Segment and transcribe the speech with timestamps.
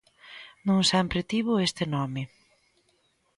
[0.67, 2.21] Non sempre tivo este nome.